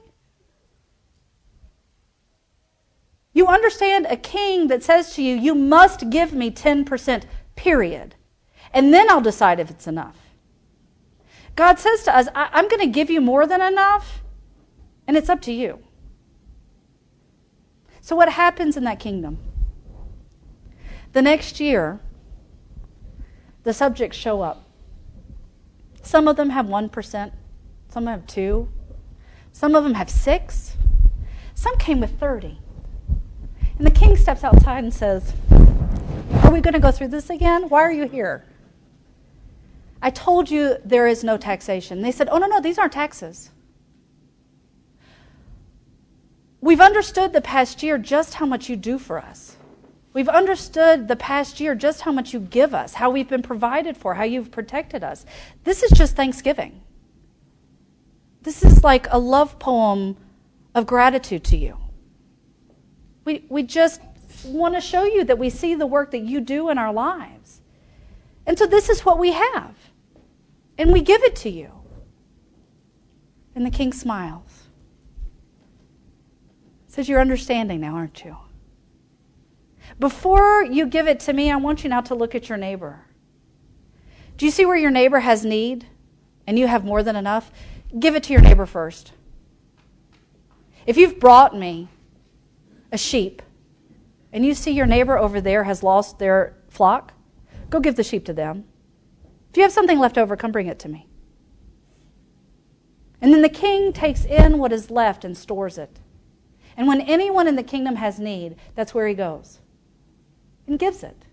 You 3.33 3.47
understand 3.65 4.05
a 4.10 4.17
king 4.17 4.67
that 4.67 4.84
says 4.84 5.15
to 5.15 5.24
you, 5.24 5.36
You 5.36 5.55
must 5.55 6.12
give 6.12 6.34
me 6.34 6.51
10%, 6.51 7.24
period. 7.55 8.15
And 8.72 8.93
then 8.93 9.10
I'll 9.10 9.22
decide 9.22 9.60
if 9.60 9.72
it's 9.72 9.88
enough. 9.88 10.17
God 11.55 11.79
says 11.79 12.03
to 12.03 12.15
us, 12.15 12.27
I- 12.36 12.60
am 12.60 12.67
going 12.67 12.81
to 12.81 12.88
give 12.88 13.10
you 13.10 13.22
more 13.22 13.48
than 13.48 13.62
enough, 13.62 14.22
and 15.07 15.17
it's 15.17 15.29
up 15.29 15.41
to 15.43 15.51
you. 15.51 15.79
So, 18.01 18.15
what 18.15 18.29
happens 18.29 18.77
in 18.77 18.84
that 18.84 19.00
kingdom? 19.00 19.39
The 21.13 21.24
next 21.24 21.60
year, 21.60 22.00
the 23.63 23.74
subjects 23.74 24.17
show 24.17 24.41
up. 24.41 24.63
Some 26.03 26.27
of 26.27 26.36
them 26.36 26.51
have 26.51 26.67
1%, 26.67 27.31
some 27.89 28.05
have 28.05 28.27
2, 28.27 28.67
some 29.53 29.74
of 29.74 29.84
them 29.84 29.95
have 29.95 30.10
6, 30.10 30.77
some 31.55 31.77
came 31.77 32.00
with 32.00 32.19
30. 32.19 32.60
And 33.77 33.86
the 33.86 33.91
king 33.91 34.15
steps 34.15 34.44
outside 34.44 34.84
and 34.84 34.94
says, 34.94 35.34
Are 36.44 36.51
we 36.51 36.62
going 36.62 36.74
to 36.74 36.79
go 36.79 36.91
through 36.91 37.10
this 37.10 37.29
again? 37.29 37.70
Why 37.70 37.82
are 37.82 37.91
you 37.91 38.08
here? 38.08 38.46
I 40.01 40.12
told 40.12 40.50
you 40.50 40.77
there 40.86 41.08
is 41.08 41.24
no 41.24 41.38
taxation. 41.38 42.01
They 42.01 42.12
said, 42.12 42.29
Oh, 42.32 42.38
no, 42.38 42.48
no, 42.48 42.62
these 42.62 42.77
aren't 42.77 42.94
taxes. 42.94 43.50
We've 46.62 46.82
understood 46.82 47.34
the 47.34 47.41
past 47.41 47.84
year 47.84 47.98
just 47.98 48.36
how 48.36 48.46
much 48.46 48.70
you 48.70 48.75
do 48.75 48.98
for 48.98 49.20
us. 49.20 49.58
We've 50.13 50.29
understood 50.29 51.08
the 51.08 51.17
past 51.17 51.60
year 51.60 51.75
just 51.75 52.01
how 52.01 52.12
much 52.12 52.34
you 52.34 52.39
give 52.39 52.74
us, 52.74 52.94
how 52.94 53.10
we've 53.10 53.27
been 53.27 53.41
provided 53.41 53.98
for, 53.98 54.13
how 54.13 54.24
you've 54.24 54.50
protected 54.50 55.03
us. 55.03 55.25
This 55.65 55.84
is 55.84 55.91
just 55.91 56.15
Thanksgiving. 56.15 56.82
This 58.41 58.63
is 58.63 58.84
like 58.84 59.08
a 59.12 59.20
love 59.20 59.60
poem 59.60 60.15
of 60.74 60.88
gratitude 60.88 61.44
to 61.46 61.58
you. 61.58 61.77
We, 63.25 63.44
we 63.50 63.63
just 63.63 64.01
want 64.46 64.75
to 64.75 64.82
show 64.82 65.03
you 65.03 65.24
that 65.25 65.38
we 65.38 65.50
see 65.50 65.75
the 65.75 65.88
work 65.88 66.12
that 66.12 66.22
you 66.22 66.39
do 66.39 66.70
in 66.70 66.77
our 66.77 66.94
lives. 66.94 67.62
And 68.46 68.58
so 68.58 68.67
this 68.67 68.89
is 68.89 69.03
what 69.03 69.17
we 69.17 69.32
have. 69.32 69.75
And 70.77 70.94
we 70.94 71.01
give 71.01 71.24
it 71.24 71.36
to 71.38 71.50
you. 71.50 71.72
And 73.55 73.65
the 73.65 73.72
king 73.72 73.91
smiles. 73.91 74.63
Says, 76.88 77.10
You're 77.10 77.22
understanding 77.22 77.82
now, 77.82 77.96
aren't 77.96 78.24
you? 78.24 78.38
Before 80.00 80.63
you 80.63 80.86
give 80.86 81.08
it 81.08 81.20
to 81.22 81.34
me, 81.34 81.51
I 81.51 81.55
want 81.55 81.84
you 81.84 81.89
now 81.89 82.01
to 82.01 82.15
look 82.15 82.36
at 82.36 82.50
your 82.50 82.58
neighbor. 82.58 83.01
Do 84.38 84.46
you 84.46 84.51
see 84.51 84.65
where 84.65 84.77
your 84.77 84.91
neighbor 84.91 85.20
has 85.20 85.46
need 85.46 85.86
and 86.46 86.60
you 86.60 86.67
have 86.67 86.84
more 86.84 87.01
than 87.01 87.15
enough? 87.15 87.51
Give 87.98 88.15
it 88.15 88.24
to 88.24 88.34
your 88.34 88.41
neighbor 88.41 88.65
first. 88.65 89.13
If 90.86 90.98
you've 90.98 91.20
brought 91.20 91.58
me 91.58 91.88
a 92.92 92.98
sheep 92.98 93.42
and 94.32 94.46
you 94.46 94.54
see 94.54 94.72
your 94.72 94.86
neighbor 94.86 95.18
over 95.18 95.39
there 95.39 95.63
has 95.63 95.82
lost 95.82 96.20
their 96.20 96.58
flock, 96.70 97.13
go 97.70 97.80
give 97.80 97.96
the 97.96 98.04
sheep 98.04 98.25
to 98.25 98.34
them. 98.34 98.65
If 99.50 99.58
you 99.58 99.63
have 99.63 99.72
something 99.72 99.98
left 99.98 100.18
over, 100.18 100.36
come 100.36 100.51
bring 100.51 100.68
it 100.68 100.77
to 100.80 100.89
me. 100.89 101.08
And 103.22 103.34
then 103.34 103.42
the 103.42 103.50
king 103.50 103.94
takes 103.94 104.25
in 104.25 104.58
what 104.58 104.74
is 104.74 104.92
left 104.92 105.24
and 105.24 105.38
stores 105.38 105.77
it. 105.77 106.00
And 106.75 106.88
when 106.88 107.00
anyone 107.00 107.48
in 107.48 107.56
the 107.56 107.63
kingdom 107.63 107.96
has 107.96 108.20
need, 108.20 108.58
that's 108.75 108.94
where 108.94 109.08
he 109.08 109.13
goes 109.13 109.60
and 110.68 110.77
gives 110.77 111.04
it. 111.04 111.24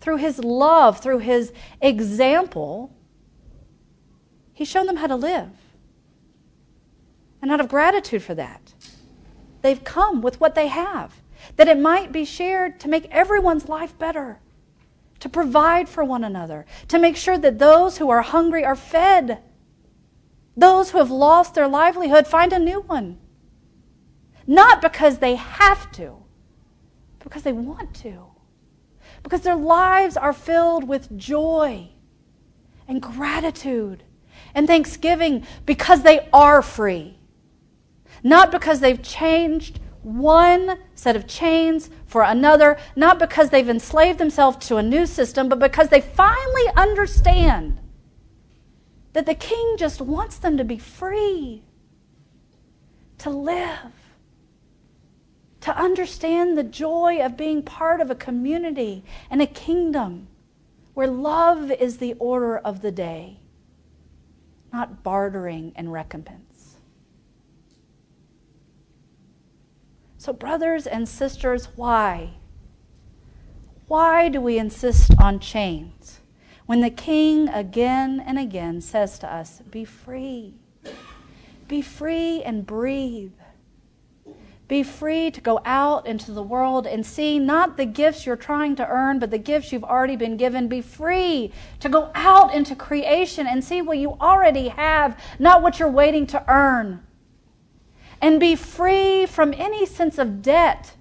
Through 0.00 0.16
his 0.16 0.40
love, 0.40 1.00
through 1.00 1.18
his 1.18 1.52
example, 1.80 2.92
he's 4.52 4.68
shown 4.68 4.86
them 4.86 4.96
how 4.96 5.06
to 5.06 5.16
live. 5.16 5.50
And 7.42 7.50
out 7.50 7.60
of 7.60 7.68
gratitude 7.68 8.22
for 8.22 8.34
that, 8.34 8.74
they've 9.62 9.82
come 9.84 10.22
with 10.22 10.40
what 10.40 10.54
they 10.54 10.68
have, 10.68 11.20
that 11.56 11.68
it 11.68 11.78
might 11.78 12.12
be 12.12 12.24
shared 12.24 12.80
to 12.80 12.88
make 12.88 13.06
everyone's 13.10 13.68
life 13.68 13.98
better, 13.98 14.40
to 15.20 15.28
provide 15.28 15.88
for 15.88 16.02
one 16.04 16.24
another, 16.24 16.66
to 16.88 16.98
make 16.98 17.16
sure 17.16 17.38
that 17.38 17.58
those 17.58 17.98
who 17.98 18.10
are 18.10 18.22
hungry 18.22 18.64
are 18.64 18.76
fed, 18.76 19.42
those 20.56 20.90
who 20.90 20.98
have 20.98 21.10
lost 21.10 21.54
their 21.54 21.68
livelihood 21.68 22.26
find 22.26 22.52
a 22.52 22.58
new 22.58 22.80
one. 22.80 23.18
Not 24.46 24.80
because 24.80 25.18
they 25.18 25.34
have 25.34 25.90
to, 25.92 26.16
because 27.18 27.42
they 27.42 27.52
want 27.52 27.94
to. 27.96 28.26
Because 29.22 29.40
their 29.40 29.56
lives 29.56 30.16
are 30.16 30.32
filled 30.32 30.86
with 30.86 31.16
joy 31.16 31.88
and 32.86 33.02
gratitude 33.02 34.04
and 34.54 34.66
thanksgiving 34.66 35.44
because 35.64 36.02
they 36.02 36.28
are 36.32 36.62
free. 36.62 37.18
Not 38.26 38.50
because 38.50 38.80
they've 38.80 39.00
changed 39.00 39.78
one 40.02 40.78
set 40.96 41.14
of 41.14 41.28
chains 41.28 41.90
for 42.06 42.22
another, 42.22 42.76
not 42.96 43.20
because 43.20 43.50
they've 43.50 43.68
enslaved 43.68 44.18
themselves 44.18 44.66
to 44.66 44.78
a 44.78 44.82
new 44.82 45.06
system, 45.06 45.48
but 45.48 45.60
because 45.60 45.90
they 45.90 46.00
finally 46.00 46.64
understand 46.76 47.78
that 49.12 49.26
the 49.26 49.34
king 49.34 49.76
just 49.78 50.00
wants 50.00 50.38
them 50.38 50.56
to 50.56 50.64
be 50.64 50.76
free, 50.76 51.62
to 53.18 53.30
live 53.30 53.92
to 55.60 55.76
understand 55.76 56.58
the 56.58 56.64
joy 56.64 57.18
of 57.20 57.36
being 57.36 57.62
part 57.62 58.00
of 58.00 58.10
a 58.10 58.14
community 58.14 59.04
and 59.30 59.42
a 59.42 59.46
kingdom 59.46 60.26
where 60.94 61.06
love 61.06 61.70
is 61.70 61.98
the 61.98 62.14
order 62.14 62.58
of 62.58 62.82
the 62.82 62.92
day, 62.92 63.38
not 64.72 65.04
bartering 65.04 65.72
and 65.76 65.92
recompense. 65.92 66.45
So, 70.26 70.32
brothers 70.32 70.88
and 70.88 71.08
sisters, 71.08 71.68
why? 71.76 72.30
Why 73.86 74.28
do 74.28 74.40
we 74.40 74.58
insist 74.58 75.12
on 75.20 75.38
chains 75.38 76.18
when 76.66 76.80
the 76.80 76.90
king 76.90 77.48
again 77.48 78.18
and 78.26 78.36
again 78.36 78.80
says 78.80 79.20
to 79.20 79.32
us, 79.32 79.62
Be 79.70 79.84
free? 79.84 80.54
Be 81.68 81.80
free 81.80 82.42
and 82.42 82.66
breathe. 82.66 83.34
Be 84.66 84.82
free 84.82 85.30
to 85.30 85.40
go 85.40 85.60
out 85.64 86.08
into 86.08 86.32
the 86.32 86.42
world 86.42 86.88
and 86.88 87.06
see 87.06 87.38
not 87.38 87.76
the 87.76 87.86
gifts 87.86 88.26
you're 88.26 88.34
trying 88.34 88.74
to 88.74 88.88
earn, 88.88 89.20
but 89.20 89.30
the 89.30 89.38
gifts 89.38 89.70
you've 89.70 89.84
already 89.84 90.16
been 90.16 90.36
given. 90.36 90.66
Be 90.66 90.80
free 90.80 91.52
to 91.78 91.88
go 91.88 92.10
out 92.16 92.52
into 92.52 92.74
creation 92.74 93.46
and 93.46 93.62
see 93.62 93.80
what 93.80 93.98
you 93.98 94.14
already 94.20 94.66
have, 94.70 95.20
not 95.38 95.62
what 95.62 95.78
you're 95.78 95.88
waiting 95.88 96.26
to 96.26 96.44
earn. 96.50 97.06
And 98.26 98.40
be 98.40 98.56
free 98.56 99.24
from 99.24 99.54
any 99.56 99.86
sense 99.86 100.18
of 100.18 100.42
debt, 100.42 100.96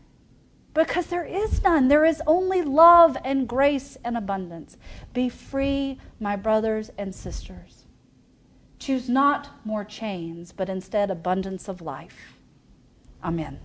because 0.76 1.08
there 1.08 1.26
is 1.26 1.64
none. 1.64 1.88
There 1.88 2.06
is 2.06 2.22
only 2.28 2.62
love 2.62 3.18
and 3.26 3.48
grace 3.48 3.98
and 4.04 4.16
abundance. 4.16 4.78
Be 5.12 5.28
free, 5.30 5.98
my 6.20 6.36
brothers 6.36 6.92
and 7.00 7.16
sisters. 7.16 7.86
Choose 8.78 9.10
not 9.10 9.50
more 9.66 9.84
chains, 9.84 10.52
but 10.52 10.70
instead 10.70 11.10
abundance 11.10 11.68
of 11.68 11.82
life. 11.82 12.36
Amen. 13.24 13.60